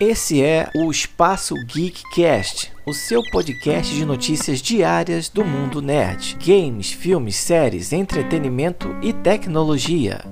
[0.00, 6.90] Esse é o Espaço Geekcast, o seu podcast de notícias diárias do mundo nerd, games,
[6.90, 10.24] filmes, séries, entretenimento e tecnologia.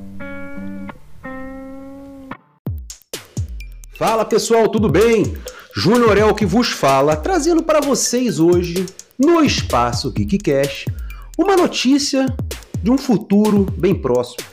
[3.99, 5.37] Fala pessoal, tudo bem?
[5.77, 8.87] Júnior é o que vos fala, trazendo para vocês hoje,
[9.19, 10.87] no Espaço Geekcast,
[11.37, 12.25] uma notícia
[12.83, 14.49] de um futuro bem próximo,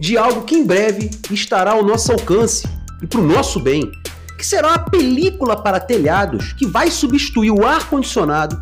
[0.00, 2.66] de algo que em breve estará ao nosso alcance
[3.00, 3.88] e para o nosso bem
[4.36, 8.58] que será uma película para telhados que vai substituir o ar-condicionado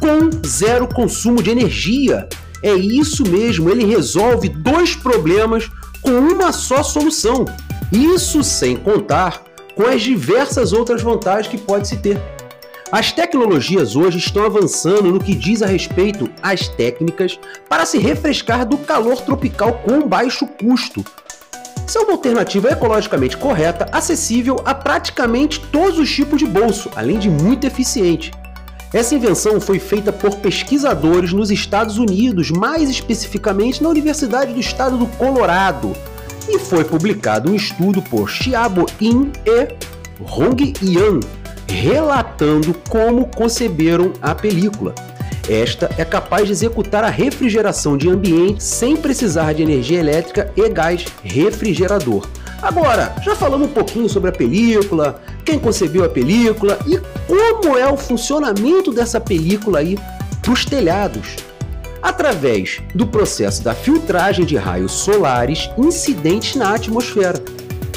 [0.00, 2.28] com zero consumo de energia.
[2.62, 7.44] É isso mesmo, ele resolve dois problemas com uma só solução.
[7.92, 9.42] Isso sem contar
[9.74, 12.20] com as diversas outras vantagens que pode se ter.
[12.90, 18.66] As tecnologias hoje estão avançando no que diz a respeito às técnicas para se refrescar
[18.66, 21.02] do calor tropical com baixo custo,
[21.92, 27.18] isso é uma alternativa ecologicamente correta, acessível a praticamente todos os tipos de bolso, além
[27.18, 28.30] de muito eficiente.
[28.94, 34.96] Essa invenção foi feita por pesquisadores nos Estados Unidos, mais especificamente na Universidade do Estado
[34.96, 35.92] do Colorado,
[36.48, 39.68] e foi publicado um estudo por Xiaobo In e
[40.18, 41.20] Hong Yan,
[41.68, 44.94] relatando como conceberam a película.
[45.48, 50.68] Esta é capaz de executar a refrigeração de ambiente sem precisar de energia elétrica e
[50.68, 52.26] gás refrigerador.
[52.60, 57.90] Agora, já falamos um pouquinho sobre a película, quem concebeu a película e como é
[57.90, 59.98] o funcionamento dessa película aí
[60.40, 61.36] para os telhados.
[62.00, 67.42] Através do processo da filtragem de raios solares incidentes na atmosfera.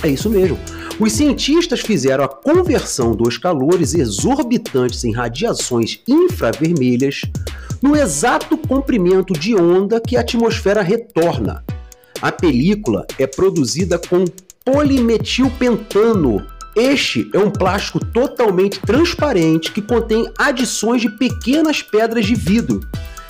[0.02, 0.58] É isso mesmo.
[0.98, 7.22] Os cientistas fizeram a conversão dos calores exorbitantes em radiações infravermelhas
[7.82, 11.66] no exato comprimento de onda que a atmosfera retorna.
[12.22, 14.24] A película é produzida com
[14.64, 16.46] polimetilpentano.
[16.74, 22.80] Este é um plástico totalmente transparente que contém adições de pequenas pedras de vidro.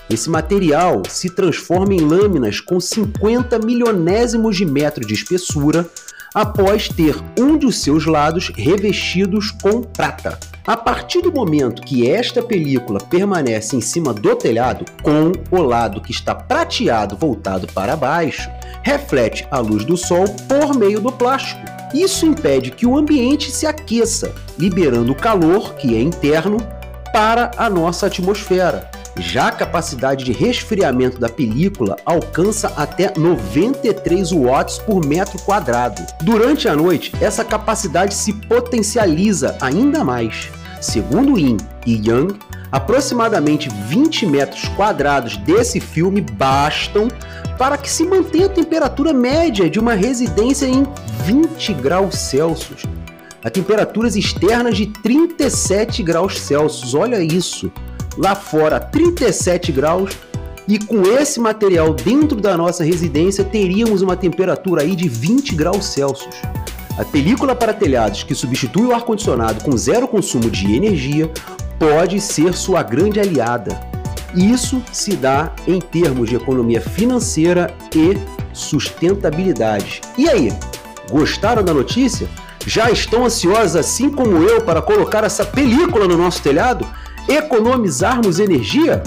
[0.07, 5.90] Esse material se transforma em lâminas com 50 milionésimos de metro de espessura,
[6.35, 10.38] após ter um dos seus lados revestidos com prata.
[10.68, 16.01] A partir do momento que esta película permanece em cima do telhado, com o lado
[16.01, 18.50] que está prateado voltado para baixo,
[18.84, 21.62] reflete a luz do sol por meio do plástico.
[21.94, 26.57] Isso impede que o ambiente se aqueça, liberando o calor, que é interno,
[27.13, 28.90] para a nossa atmosfera.
[29.18, 36.06] Já a capacidade de resfriamento da película alcança até 93 watts por metro quadrado.
[36.22, 40.50] Durante a noite, essa capacidade se potencializa ainda mais.
[40.81, 42.38] Segundo Yin e Yang,
[42.72, 47.08] aproximadamente 20 metros quadrados desse filme bastam
[47.58, 50.86] para que se mantenha a temperatura média de uma residência em
[51.24, 52.84] 20 graus Celsius.
[53.42, 57.72] A temperaturas externas de 37 graus Celsius, olha isso!
[58.18, 60.12] Lá fora 37 graus
[60.68, 65.86] e com esse material dentro da nossa residência teríamos uma temperatura aí de 20 graus
[65.86, 66.36] Celsius.
[66.98, 71.30] A película para telhados que substitui o ar-condicionado com zero consumo de energia
[71.78, 73.80] pode ser sua grande aliada.
[74.34, 78.18] Isso se dá em termos de economia financeira e
[78.53, 80.02] sustentabilidade.
[80.18, 80.52] E aí,
[81.09, 82.28] gostaram da notícia?
[82.66, 86.88] Já estão ansiosos assim como eu para colocar essa película no nosso telhado?
[87.28, 89.02] Economizarmos energia,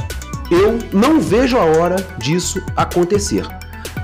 [0.51, 3.47] eu não vejo a hora disso acontecer.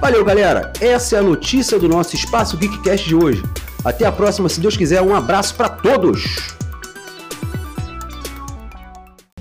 [0.01, 0.73] Valeu, galera.
[0.81, 3.43] Essa é a notícia do nosso Espaço Geekcast de hoje.
[3.85, 5.01] Até a próxima, se Deus quiser.
[5.03, 6.55] Um abraço para todos.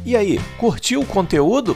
[0.05, 1.75] E aí, curtiu o conteúdo?